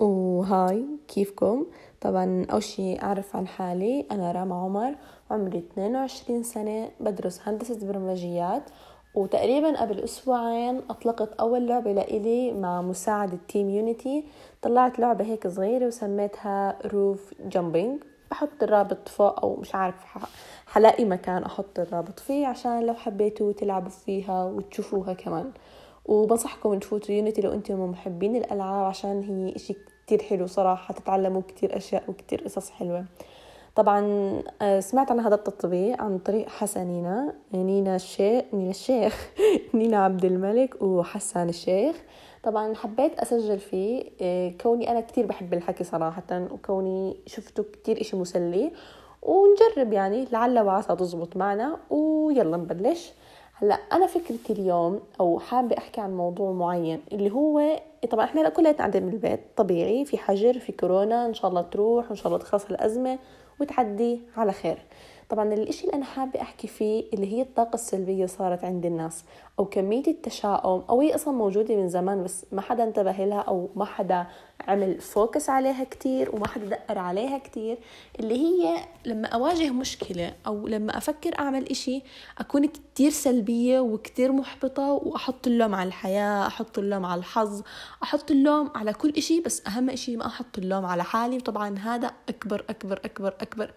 و 0.00 0.29
hi 0.29 0.86
كيفكم؟ 1.08 1.66
طبعا 2.00 2.46
أول 2.52 2.62
شي 2.62 3.02
أعرف 3.02 3.36
عن 3.36 3.46
حالي. 3.46 4.06
أنا 4.10 4.32
راما 4.32 4.54
عمر 4.54 4.94
عمري 5.30 5.58
22 5.58 6.42
سنة 6.42 6.90
بدرس 7.00 7.40
هندسة 7.48 7.86
برمجيات 7.86 8.62
وتقريبا 9.14 9.80
قبل 9.80 10.00
أسبوعين 10.00 10.82
أطلقت 10.90 11.32
أول 11.32 11.66
لعبة 11.66 11.92
لإلي 11.92 12.52
مع 12.52 12.82
مساعدة 12.82 13.38
team 13.48 13.70
يونيتي 13.70 14.24
طلعت 14.62 14.98
لعبة 14.98 15.24
هيك 15.24 15.48
صغيرة 15.48 15.86
وسميتها 15.86 16.78
Roof 16.86 17.34
Jumping 17.40 18.02
بحط 18.30 18.62
الرابط 18.62 19.08
فوق 19.08 19.40
أو 19.40 19.56
مش 19.56 19.74
عارف 19.74 19.94
حلاقي 20.66 21.04
مكان 21.04 21.42
أحط 21.42 21.78
الرابط 21.78 22.18
فيه 22.20 22.46
عشان 22.46 22.86
لو 22.86 22.94
حبيتوا 22.94 23.52
تلعبوا 23.52 23.88
فيها 23.90 24.44
وتشوفوها 24.44 25.12
كمان. 25.12 25.52
وبنصحكم 26.04 26.78
تفوتوا 26.78 27.14
يونيتي 27.14 27.40
لو 27.40 27.52
أنتم 27.52 27.90
محبين 27.90 28.36
الألعاب 28.36 28.84
عشان 28.84 29.22
هي 29.22 29.56
إشي 29.56 29.74
كتير 30.06 30.22
حلو 30.22 30.46
صراحة 30.46 30.94
تتعلموا 30.94 31.42
كتير 31.48 31.76
أشياء 31.76 32.04
وكتير 32.08 32.42
قصص 32.44 32.70
حلوة. 32.70 33.04
طبعا 33.74 34.00
آه، 34.62 34.80
سمعت 34.80 35.10
عن 35.10 35.20
هذا 35.20 35.34
التطبيق 35.34 36.02
عن 36.02 36.18
طريق 36.18 36.48
حسنينا 36.48 37.34
نينا 37.54 37.96
الشيخ 37.96 38.44
نينا 38.52 38.70
الشيخ 38.70 39.30
نينا 39.74 40.04
عبد 40.04 40.24
الملك 40.24 40.82
وحسان 40.82 41.48
الشيخ. 41.48 41.96
طبعا 42.42 42.74
حبيت 42.74 43.18
أسجل 43.18 43.58
فيه 43.58 44.04
آه، 44.20 44.48
كوني 44.60 44.90
أنا 44.90 45.00
كتير 45.00 45.26
بحب 45.26 45.54
الحكي 45.54 45.84
صراحة 45.84 46.46
وكوني 46.50 47.16
شفته 47.26 47.62
كتير 47.62 48.00
إشي 48.00 48.16
مسلي. 48.16 48.72
ونجرب 49.22 49.92
يعني 49.92 50.24
لعل 50.32 50.58
وعسى 50.58 50.96
تزبط 50.96 51.36
معنا 51.36 51.76
ويلا 51.90 52.56
نبلش. 52.56 53.12
هلأ 53.56 53.74
أنا 53.74 54.06
فكرتي 54.06 54.52
اليوم 54.52 55.00
أو 55.20 55.38
حابة 55.38 55.78
أحكي 55.78 56.00
عن 56.00 56.16
موضوع 56.16 56.52
معين 56.52 57.00
اللي 57.12 57.30
هو 57.30 57.80
طبعا 58.10 58.24
إحنا 58.24 58.48
كلنا 58.48 58.72
قاعدين 58.72 59.10
بالبيت 59.10 59.40
طبيعي 59.56 60.04
في 60.04 60.18
حجر 60.18 60.58
في 60.58 60.72
كورونا 60.72 61.26
إن 61.26 61.34
شاء 61.34 61.50
الله 61.50 61.62
تروح 61.62 62.06
وإن 62.06 62.16
شاء 62.16 62.26
الله 62.26 62.38
تخلص 62.38 62.64
الازمه 62.64 63.18
وتعدي 63.60 64.20
على 64.36 64.52
خير. 64.52 64.78
طبعا 65.34 65.54
الإشي 65.54 65.84
اللي 65.84 65.94
أنا 65.96 66.04
حابة 66.04 66.40
أحكي 66.40 66.66
فيه 66.68 67.04
اللي 67.14 67.32
هي 67.32 67.42
الطاقة 67.42 67.74
السلبية 67.74 68.26
صارت 68.26 68.64
عند 68.64 68.86
الناس 68.86 69.24
أو 69.58 69.64
كمية 69.64 70.06
التشاؤم 70.06 70.84
أو 70.90 71.00
هي 71.00 71.14
أصلا 71.14 71.34
موجودة 71.34 71.76
من 71.76 71.88
زمان 71.88 72.24
بس 72.24 72.46
ما 72.52 72.60
حدا 72.60 72.84
انتبه 72.84 73.12
لها 73.24 73.40
أو 73.40 73.70
ما 73.76 73.84
حدا 73.84 74.26
عمل 74.68 75.00
فوكس 75.00 75.50
عليها 75.50 75.84
كتير 75.84 76.34
وما 76.34 76.48
حدا 76.48 76.66
دقر 76.66 76.98
عليها 76.98 77.38
كتير. 77.38 77.78
اللي 78.20 78.34
هي 78.34 78.76
لما 79.04 79.28
أواجه 79.28 79.70
مشكلة 79.70 80.34
أو 80.46 80.68
لما 80.68 80.96
أفكر 80.96 81.38
أعمل 81.38 81.70
إشي 81.70 82.02
أكون 82.38 82.66
كتير 82.66 83.10
سلبية 83.10 83.80
وكتير 83.80 84.32
محبطة 84.32 84.92
وأحط 84.92 85.46
اللوم 85.46 85.74
على 85.74 85.88
الحياة 85.88 86.46
أحط 86.46 86.78
اللوم 86.78 87.06
على 87.06 87.18
الحظ 87.18 87.62
أحط 88.02 88.30
اللوم 88.30 88.70
على 88.74 88.92
كل 88.92 89.12
إشي 89.16 89.40
بس 89.40 89.66
أهم 89.66 89.90
إشي 89.90 90.16
ما 90.16 90.26
أحط 90.26 90.58
اللوم 90.58 90.84
على 90.84 91.04
حالي. 91.04 91.36
وطبعا 91.36 91.78
هذا 91.78 92.10
أكبر 92.28 92.64
أكبر 92.70 93.00
أكبر 93.04 93.34
أكبر 93.40 93.70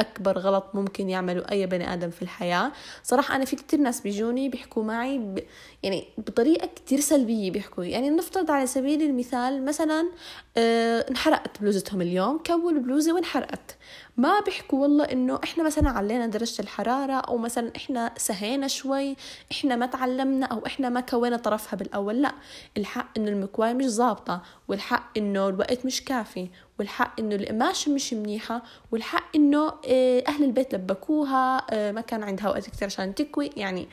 أكبر 0.00 0.38
غلط 0.38 0.70
ممكن 0.74 1.10
يعمله 1.10 1.44
أي 1.50 1.66
بني 1.66 1.92
آدم 1.92 2.10
في 2.10 2.22
الحياة. 2.22 2.72
صراحة 3.02 3.36
أنا 3.36 3.44
في 3.44 3.56
كتير 3.56 3.80
ناس 3.80 4.00
بيجوني 4.00 4.48
بيحكوا 4.48 4.84
معي 4.84 5.18
ب... 5.18 5.38
يعني 5.82 6.08
بطريقة 6.18 6.66
كتير 6.66 7.00
سلبية 7.00 7.50
بيحكوا. 7.50 7.84
يعني 7.84 8.10
نفترض 8.10 8.50
على 8.50 8.66
سبيل 8.66 9.02
المثال 9.02 9.64
مثلا 9.64 10.10
آه 10.56 11.06
انحرقت 11.10 11.60
بلوزتهم 11.60 12.00
اليوم 12.00 12.38
كووا 12.38 12.70
البلوزة 12.70 13.14
وانحرقت. 13.14 13.76
ما 14.16 14.40
بيحكوا 14.40 14.82
والله 14.82 15.04
إنه 15.04 15.40
إحنا 15.44 15.64
مثلا 15.64 15.90
علينا 15.90 16.26
درجة 16.26 16.62
الحرارة 16.62 17.12
أو 17.12 17.38
مثلا 17.38 17.72
إحنا 17.76 18.12
سهينا 18.16 18.68
شوي 18.68 19.16
إحنا 19.52 19.76
ما 19.76 19.86
تعلمنا 19.86 20.46
أو 20.46 20.66
إحنا 20.66 20.88
ما 20.88 21.00
كوينا 21.00 21.36
طرفها 21.36 21.76
بالأول. 21.76 22.22
لا 22.22 22.34
الحق 22.76 23.06
إنه 23.18 23.28
المكواة 23.30 23.72
مش 23.72 23.84
ظابطة 23.86 24.42
والحق 24.68 25.18
إنه 25.18 25.48
الوقت 25.48 25.86
مش 25.86 26.04
كافي 26.04 26.48
والحق 26.78 27.20
إنه 27.20 27.34
القماشة 27.34 27.92
مش 27.92 28.14
منيحة 28.14 28.62
والحق 28.92 29.36
إنه 29.36 29.72
آه، 29.88 30.24
أهل 30.28 30.44
البيت 30.44 30.74
لبكوها 30.74 31.66
آه، 31.70 31.92
ما 31.92 32.00
كان 32.00 32.22
عندها 32.22 32.48
وقت 32.50 32.70
كتير 32.70 32.86
عشان 32.86 33.14
تكوي. 33.14 33.50
يعني 33.56 33.88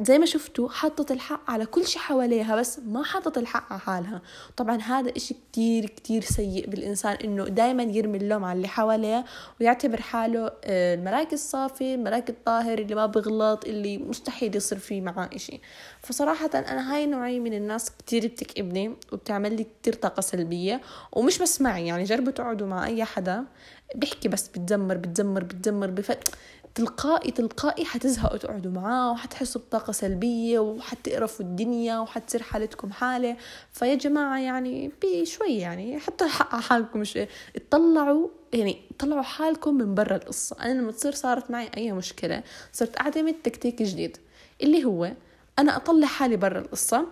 زي 0.00 0.18
ما 0.18 0.26
شفتوا 0.26 0.68
حطت 0.68 1.10
الحق 1.10 1.50
على 1.50 1.66
كل 1.66 1.86
شي 1.86 1.98
حواليها 1.98 2.56
بس 2.56 2.78
ما 2.78 3.04
حطت 3.04 3.38
الحق 3.38 3.72
على 3.72 3.80
حالها. 3.80 4.22
طبعا 4.56 4.76
هذا 4.76 5.16
إشي 5.16 5.34
كتير 5.34 5.86
كتير 5.86 6.22
سيء 6.22 6.70
بالإنسان 6.70 7.16
إنه 7.24 7.44
دايما 7.44 7.82
يرمي 7.82 8.18
اللوم 8.18 8.44
على 8.44 8.56
اللي 8.56 8.68
حواليه 8.68 9.24
ويعتبر 9.60 10.00
حاله 10.00 10.52
آه، 10.64 10.94
الملاك 10.94 11.32
الصافي 11.32 11.94
الملاك 11.94 12.30
الطاهر 12.30 12.78
اللي 12.78 12.94
ما 12.94 13.06
بغلط 13.06 13.64
اللي 13.64 13.98
مستحيل 13.98 14.56
يصير 14.56 14.78
فيه 14.78 15.00
معاه 15.00 15.30
إشي. 15.32 15.60
فصراحة 16.02 16.50
أنا 16.54 16.94
هاي 16.94 17.06
نوعية 17.06 17.40
من 17.40 17.54
الناس 17.54 17.90
كتير 17.90 18.26
بتكئبني 18.26 18.96
وبتعمل 19.12 19.56
لي 19.56 19.66
كتير 19.82 19.92
طاقة 19.94 20.20
سلبية 20.20 20.80
ومش 21.12 21.38
بس 21.38 21.60
معي 21.60 21.86
يعني 21.86 22.04
جربوا 22.04 22.32
تقعدوا 22.32 22.66
مع 22.66 22.86
أي 22.86 23.04
حدا 23.04 23.44
بيحكي 23.94 24.28
بس 24.28 24.48
بتزمر 24.48 24.96
بتزمر 24.96 25.44
بتزمر 25.44 25.90
بفت 25.90 26.28
تلقائي 26.76 27.30
تلقائي 27.30 27.84
حتزهقوا 27.84 28.38
تقعدوا 28.38 28.72
معاه 28.72 29.12
وحتحسوا 29.12 29.60
بطاقة 29.60 29.92
سلبية 29.92 30.58
وحتقرفوا 30.58 31.44
الدنيا 31.44 31.98
وحتصير 31.98 32.42
حالتكم 32.42 32.92
حالة. 32.92 33.36
فيا 33.72 33.94
جماعة 33.94 34.38
يعني 34.38 34.92
بشوي 35.02 35.58
يعني 35.58 35.98
حتى 35.98 36.28
حالكم 36.28 37.04
شوي. 37.04 37.28
اطلعوا 37.56 38.28
يعني 38.52 38.82
طلعوا 38.98 39.22
حالكم 39.22 39.74
من 39.74 39.94
برا 39.94 40.16
القصة. 40.16 40.56
أنا 40.62 40.72
لما 40.80 40.92
تصير 40.92 41.12
صارت 41.12 41.50
معي 41.50 41.70
أي 41.76 41.92
مشكلة 41.92 42.42
صرت 42.72 43.00
أعتمد 43.00 43.34
تكتيك 43.44 43.82
جديد. 43.82 44.16
اللي 44.62 44.84
هو 44.84 45.12
أنا 45.58 45.76
أطلع 45.76 46.06
حالي 46.06 46.36
برا 46.36 46.58
القصة 46.58 47.06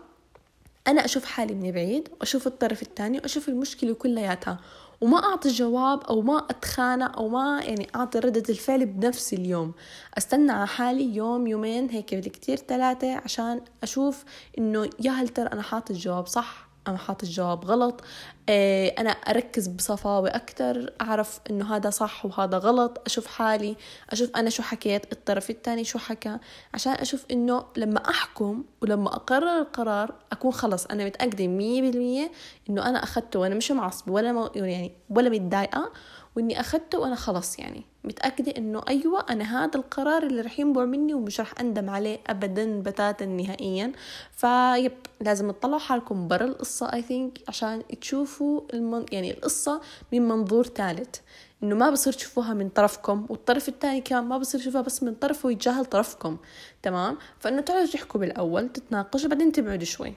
أنا 0.87 1.05
أشوف 1.05 1.25
حالي 1.25 1.55
من 1.55 1.73
بعيد 1.73 2.09
وأشوف 2.21 2.47
الطرف 2.47 2.83
الثاني 2.83 3.19
وأشوف 3.19 3.49
المشكلة 3.49 3.95
كلياتها. 3.95 4.61
وما 5.01 5.19
أعطي 5.25 5.49
جواب 5.49 6.03
أو 6.05 6.23
ما 6.23 6.39
أتخانق 6.51 7.19
أو 7.19 7.29
ما 7.29 7.61
يعني 7.65 7.89
أعطي 7.95 8.19
ردة 8.19 8.43
الفعل 8.49 8.87
بنفس 8.87 9.33
اليوم. 9.33 9.73
أستنى 10.19 10.53
على 10.53 10.67
حالي 10.67 11.17
يوم 11.17 11.47
يومين 11.47 11.91
هيك 11.91 12.15
بالكتير 12.15 12.57
ثلاثة 12.57 13.17
عشان 13.17 13.61
أشوف 13.83 14.25
إنه 14.59 14.91
يا 15.01 15.11
هل 15.11 15.29
ترى 15.29 15.47
أنا 15.47 15.63
حاطط 15.63 15.91
الجواب 15.91 16.27
صح؟ 16.27 16.64
أنا 16.89 16.99
حاطط 16.99 17.23
الجواب 17.23 17.65
غلط. 17.65 18.01
آه، 18.49 18.95
أنا 18.99 19.11
أركز 19.11 19.69
بصفاوة 19.69 20.29
أكتر 20.29 20.93
أعرف 21.01 21.41
إنه 21.51 21.77
هذا 21.77 21.91
صح 21.91 22.27
وهذا 22.27 22.59
غلط 22.59 23.03
أشوف 23.07 23.27
حالي 23.27 23.77
أشوف 24.11 24.31
أنا 24.37 24.51
شو 24.51 24.63
حكيت 24.63 25.13
الطرف 25.13 25.51
الثاني 25.51 25.85
شو 25.85 25.99
حكى 25.99 26.39
عشان 26.75 26.93
أشوف 26.93 27.25
إنه 27.31 27.65
لما 27.77 28.11
أحكم 28.11 28.65
ولما 28.83 29.15
أقرر 29.17 29.59
القرار 29.59 30.15
أكون 30.33 30.53
خلص. 30.53 30.87
أنا 30.87 31.05
متأكدة 31.05 31.47
مية 31.47 31.83
بالمية 31.83 32.33
إنه 32.71 32.89
أنا 32.89 33.03
أخدته 33.03 33.39
وأنا 33.39 33.55
مش 33.55 33.71
معصبة 33.71 34.13
ولا 34.13 34.51
يعني 34.55 34.93
ولا 35.11 35.31
متضايقة 35.31 35.93
وإني 36.37 36.61
أخدته 36.61 36.99
وأنا 36.99 37.15
خلص 37.15 37.59
يعني. 37.59 37.94
متأكدة 38.05 38.53
إنه 38.57 38.83
أيوة 38.89 39.27
أنا 39.31 39.65
هذا 39.65 39.77
القرار 39.77 40.23
اللي 40.23 40.41
رح 40.41 40.61
ينبع 40.61 40.85
مني 40.85 41.15
ومش 41.15 41.41
رح 41.41 41.55
أندم 41.61 41.91
عليه 41.91 42.19
أبدا 42.27 42.83
بتاتا 42.83 43.27
نهائيا. 43.27 43.93
فيب 44.33 44.93
لازم 45.21 45.51
تطلعوا 45.51 45.79
حالكم 45.79 46.29
برا 46.29 46.45
القصة 46.45 46.91
I 46.91 47.03
think 47.03 47.43
عشان 47.49 47.83
تشوفوا 48.01 48.61
المن... 48.75 49.07
يعني 49.13 49.31
القصة 49.31 49.81
من 50.13 50.29
منظور 50.29 50.67
ثالث 50.67 51.17
إنه 51.63 51.75
ما 51.75 51.91
بصير 51.91 52.13
تشوفوها 52.13 52.55
من 52.55 52.69
طرفكم 52.69 53.27
والطرف 53.29 53.69
الثاني 53.69 54.01
كمان 54.01 54.25
ما 54.25 54.39
بصير 54.39 54.61
يشوفها 54.61 54.81
بس 54.81 55.03
من 55.03 55.15
طرفه 55.15 55.47
ويتجاهل 55.47 55.85
طرفكم 55.85 56.37
تمام؟ 56.83 57.19
فإنه 57.39 57.61
تقعدوا 57.61 57.87
تحكوا 57.93 58.21
بالأول 58.21 58.69
تتناقشوا 58.69 59.29
بعدين 59.29 59.53
تبعدوا 59.53 59.85
شوي. 59.85 60.15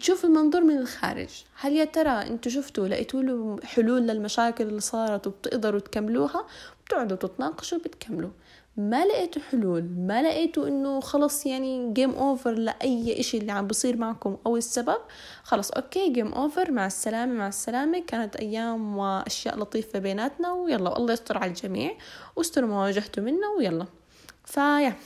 تشوف 0.00 0.24
المنظور 0.24 0.64
من 0.64 0.78
الخارج. 0.78 1.28
هل 1.60 1.72
يا 1.72 1.84
ترى 1.84 2.10
أنتوا 2.10 2.52
شفتوا 2.52 2.88
لقيتوا 2.88 3.22
له 3.22 3.56
حلول 3.64 4.02
للمشاكل 4.02 4.64
اللي 4.64 4.80
صارت 4.80 5.26
وبتقدروا 5.26 5.80
تكملوها؟ 5.80 6.46
بتقعدوا 6.86 7.16
تتناقشوا 7.16 7.78
بتكملوا 7.78 8.30
ما 8.76 9.04
لقيتوا 9.04 9.42
حلول 9.42 9.82
ما 9.82 10.22
لقيتوا 10.22 10.68
انه 10.68 11.00
خلص 11.00 11.46
يعني 11.46 11.92
game 11.92 12.10
over 12.10 12.50
لأي 12.50 13.20
إشي 13.20 13.38
اللي 13.38 13.52
عم 13.52 13.66
بصير 13.66 13.96
معكم 13.96 14.36
أو 14.46 14.56
السبب. 14.56 14.98
خلص 15.42 15.70
okay 15.70 16.12
game 16.12 16.32
over 16.32 16.70
مع 16.70 16.86
السلامة 16.86 17.32
مع 17.32 17.48
السلامة. 17.48 18.02
كانت 18.06 18.36
أيام 18.36 18.98
وأشياء 18.98 19.58
لطيفة 19.58 19.98
بيناتنا 19.98 20.52
ويلا 20.52 20.90
والله 20.90 21.12
يستر 21.12 21.38
على 21.38 21.48
الجميع. 21.48 21.96
واستروا 22.36 22.68
ما 22.68 22.82
واجهتوا 22.82 23.22
منه 23.22 23.48
ويلا. 23.58 23.86
ف 24.44 24.53
yeah. 24.53 24.96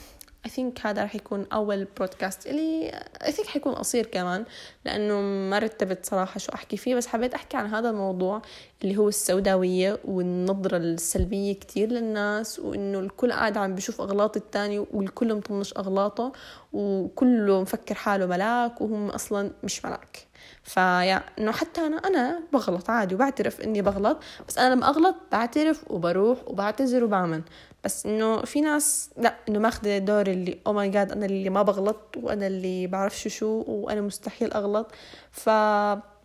I 0.46 0.50
think 0.50 0.86
هذا 0.86 1.04
رح 1.04 1.14
يكون 1.14 1.46
أول 1.52 1.84
بودكاست 1.84 2.46
إلي. 2.46 2.92
I 3.22 3.26
think 3.26 3.46
حيكون 3.46 3.74
قصير 3.74 4.06
كمان 4.06 4.44
لأنه 4.84 5.20
ما 5.20 5.58
رتبت 5.58 6.06
صراحة 6.06 6.38
شو 6.38 6.52
أحكي 6.54 6.76
فيه 6.76 6.94
بس 6.94 7.06
حبيت 7.06 7.34
أحكي 7.34 7.56
عن 7.56 7.66
هذا 7.66 7.90
الموضوع 7.90 8.42
اللي 8.82 8.96
هو 8.96 9.08
السوداوية 9.08 9.98
والنظرة 10.04 10.76
السلبية 10.76 11.52
كتير 11.52 11.88
للناس 11.88 12.58
وإنه 12.58 12.98
الكل 12.98 13.32
قاعد 13.32 13.56
عم 13.56 13.74
بشوف 13.74 14.00
أغلاط 14.00 14.36
التاني 14.36 14.78
والكل 14.78 15.34
مطنش 15.34 15.74
أغلاطه 15.76 16.32
وكله 16.72 17.60
مفكر 17.60 17.94
حاله 17.94 18.26
ملاك 18.26 18.80
وهم 18.80 19.10
أصلا 19.10 19.50
مش 19.62 19.84
ملاك. 19.84 20.28
فيا 20.62 21.24
إنه 21.38 21.52
حتى 21.52 21.80
أنا 21.80 21.96
أنا 21.96 22.40
بغلط 22.52 22.90
عادي 22.90 23.14
وبعترف 23.14 23.60
إني 23.60 23.82
بغلط 23.82 24.18
بس 24.48 24.58
أنا 24.58 24.74
لما 24.74 24.88
أغلط 24.88 25.16
بعترف 25.32 25.90
وبروح 25.90 26.38
وبعتذر 26.46 27.04
وبعمل 27.04 27.42
بس 27.84 28.06
إنه 28.06 28.42
في 28.42 28.60
ناس 28.60 29.10
لا 29.16 29.34
إنه 29.48 29.58
ماخذه 29.58 29.98
دور 29.98 30.26
اللي 30.26 30.58
أو 30.66 30.72
ماي 30.72 30.88
جاد 30.88 31.12
أنا 31.12 31.26
اللي 31.26 31.50
ما 31.50 31.62
بغلط 31.62 31.96
وأنا 32.16 32.46
اللي 32.46 32.86
بعرفش 32.86 33.28
شو 33.28 33.64
وأنا 33.68 34.00
مستحيل 34.00 34.52
أغلط. 34.52 34.92
ف 35.30 35.46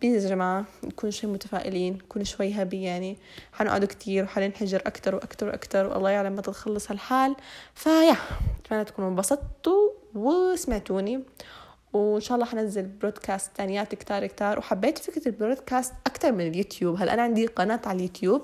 يا 0.02 0.18
جماعة 0.18 0.64
نكون 0.84 1.10
شوي 1.10 1.30
متفائلين 1.30 1.94
نكون 1.94 2.24
شوي 2.24 2.52
happy 2.52 2.82
يعني. 2.82 3.18
حنقعد 3.52 3.84
كتير 3.84 4.24
وحننحجر 4.24 4.82
أكتر 4.86 5.14
وأكتر 5.14 5.46
وأكتر 5.46 5.86
والله 5.86 6.10
يعلم 6.10 6.32
متى 6.32 6.50
تخلص 6.50 6.90
هالحال. 6.90 7.36
ف 7.74 7.82
yeah 7.82 8.16
أتمنى 8.64 8.84
تكونوا 8.84 9.10
انبسطتوا 9.10 9.88
وسمعتوني. 10.14 11.22
وإن 11.94 12.20
شاء 12.20 12.34
الله 12.34 12.46
حنزل 12.46 12.86
broadcast 12.86 13.56
تانيات 13.56 13.94
كتار 13.94 14.26
كتار. 14.26 14.58
وحبيت 14.58 14.98
فكرة 14.98 15.28
ال 15.28 15.35
broadcast 15.35 15.94
أكتر 16.06 16.32
من 16.32 16.46
اليوتيوب. 16.46 16.96
هلأ 16.96 17.14
أنا 17.14 17.22
عندي 17.22 17.46
قناة 17.46 17.80
على 17.86 17.96
اليوتيوب. 17.96 18.42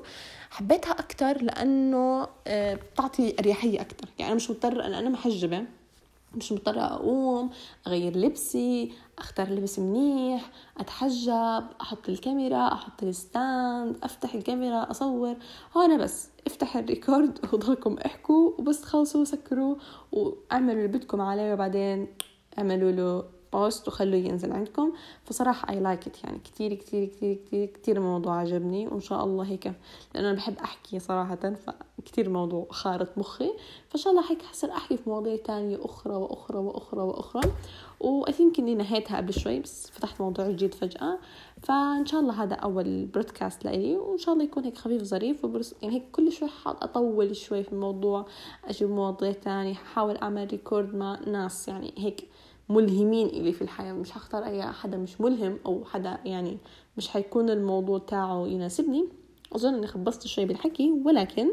حبيتها 0.51 0.93
أكتر 0.93 1.43
لأنه 1.43 2.29
آه، 2.47 2.75
بتعطي 2.75 3.35
أريحية 3.41 3.81
أكتر. 3.81 4.09
يعني 4.19 4.33
أنا 4.33 4.37
مش 4.37 4.51
مضطرة 4.51 4.87
أنا 4.87 4.99
أنا 4.99 5.09
محجبة. 5.09 5.65
مش 6.35 6.53
مضطرة 6.53 6.81
أقوم 6.81 7.51
أغير 7.87 8.17
لبسي 8.17 8.93
أختار 9.19 9.51
لبس 9.51 9.79
منيح 9.79 10.51
أتحجب 10.79 11.65
أحط 11.81 12.09
الكاميرا 12.09 12.73
أحط 12.73 13.03
ال 13.03 13.18
stand 13.18 13.97
أفتح 14.03 14.35
الكاميرا 14.35 14.91
أصور. 14.91 15.37
هون 15.77 15.99
بس 15.99 16.29
أفتح 16.47 16.77
ال 16.77 16.86
record 16.86 17.39
وضلكم 17.53 17.97
احكوا 18.07 18.53
وبس 18.59 18.81
تخلصوا 18.81 19.25
سكروا 19.25 19.77
وأعملوا 20.13 20.73
اللي 20.85 20.99
بدكم 20.99 21.21
عليه 21.21 21.53
وبعدين 21.53 22.07
اعملوا 22.59 22.91
له 22.91 23.25
post 23.53 23.89
وخلوه 23.89 24.17
ينزل 24.17 24.53
عندكم. 24.53 24.93
فصراحة 25.25 25.71
I 25.71 25.81
like 25.81 26.07
it 26.07 26.25
يعني. 26.25 26.39
كتير 26.39 26.75
كتير 26.75 27.05
كتير 27.05 27.35
كتير 27.35 27.67
كتير 27.67 27.97
الموضوع 27.97 28.37
عجبني 28.37 28.89
وإن 28.89 29.01
شاء 29.01 29.25
الله 29.25 29.45
هيك 29.45 29.73
لأنه 30.15 30.29
أنا 30.29 30.37
بحب 30.37 30.59
أحكي 30.59 30.99
صراحة 30.99 31.37
فكتير 31.37 32.27
الموضوع 32.27 32.67
خارط 32.71 33.19
مخي. 33.19 33.51
فإن 33.89 34.01
شاء 34.01 34.13
الله 34.13 34.31
هيك 34.31 34.43
حصير 34.43 34.71
أحكي 34.71 34.97
في 34.97 35.11
مواضيع 35.11 35.37
تانية 35.37 35.79
أخرى 35.83 36.15
وأخرى 36.15 36.59
وأخرى 36.59 37.03
وأخرى. 37.03 37.51
و 38.01 38.09
I 38.09 38.17
think 38.17 38.59
إني 38.59 38.75
نهيتها 38.75 39.17
قبل 39.17 39.33
شوي 39.33 39.61
بس 39.61 39.91
فتحت 39.91 40.21
موضوع 40.21 40.51
جديد 40.51 40.75
فجأة. 40.75 41.19
فإن 41.63 42.07
شاء 42.07 42.21
الله 42.21 42.43
هذا 42.43 42.55
أول 42.55 43.07
broadcast 43.07 43.65
لإلي 43.65 43.97
وإن 43.97 44.19
شاء 44.19 44.35
الله 44.35 44.45
يكون 44.45 44.65
هيك 44.65 44.79
خفيف 44.79 45.03
ظريف 45.03 45.45
وبرس 45.45 45.75
يعني 45.83 45.95
هيك 45.95 46.05
كل 46.13 46.33
شوي 46.33 46.49
حاط 46.49 46.83
أطول 46.85 47.37
شوي 47.37 47.63
في 47.63 47.73
الموضوع 47.73 48.27
أجيب 48.65 48.91
مواضيع 48.91 49.33
تانية 49.33 49.75
حاول 49.75 50.17
أعمل 50.17 50.49
record 50.51 50.95
مع 50.95 51.19
ناس 51.27 51.69
يعني 51.69 51.95
هيك. 51.99 52.29
ملهمين 52.71 53.27
إلي 53.27 53.53
في 53.53 53.63
الحياة. 53.63 53.93
مش 53.93 54.17
هختار 54.17 54.45
أي 54.45 54.63
حدا 54.63 54.97
مش 54.97 55.21
ملهم 55.21 55.59
أو 55.67 55.85
حدا 55.85 56.19
يعني 56.25 56.59
مش 56.97 57.09
حيكون 57.09 57.51
الموضوع 57.51 57.99
تاعه 57.99 58.47
يناسبني. 58.47 59.09
أظن 59.53 59.75
إني 59.75 59.87
خبصت 59.87 60.27
شوي 60.27 60.45
بالحكي 60.45 60.93
ولكن 61.05 61.49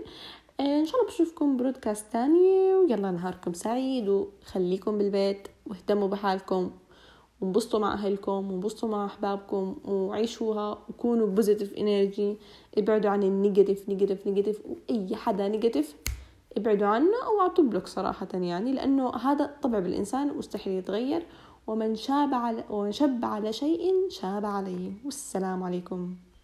آه، 0.60 0.80
إن 0.80 0.86
شاء 0.86 0.96
الله 1.02 1.08
بشوفكم 1.12 1.58
broadcast 1.58 2.06
تاني 2.14 2.76
ويلا 2.76 3.12
نهاركم 3.12 3.54
سعيد 3.54 4.10
وخليكم 4.10 4.98
بالبيت 4.98 5.48
واهتموا 5.66 6.08
بحالكم 6.08 6.72
وانبسطوا 7.42 7.80
مع 7.80 7.94
أهلكم 7.94 8.52
وانبسطوا 8.52 8.90
مع 8.90 9.06
أحبابكم 9.06 9.76
وعيشوها 9.86 10.78
وكونوا 10.90 11.28
positive 11.28 11.74
energy 11.74 12.38
ابعدوا 12.78 13.12
عن 13.12 13.24
ال 13.24 13.31
negative 13.31 13.90
negative 13.90 14.28
negative 14.28 14.62
وأي 14.66 15.16
حدا 15.16 15.48
negative 15.48 15.96
ابعدوا 16.58 16.88
عنه 16.88 17.14
أو 17.26 17.42
أعطوا 17.42 17.64
block 17.64 17.88
صراحة 17.88 18.28
يعني 18.34 18.74
لأنه 18.74 19.16
هذا 19.16 19.56
طبع 19.62 19.80
بالإنسان 19.80 20.38
مستحيل 20.38 20.74
يتغير. 20.74 21.26
ومن 21.68 21.96
شاب 21.96 22.34
على 22.34 22.64
ومن 22.70 22.92
شب 22.92 23.26
على 23.26 23.54
شيء 23.54 24.10
شاب 24.10 24.46
عليه. 24.46 24.92
والسلام 25.06 25.64
عليكم. 25.64 26.27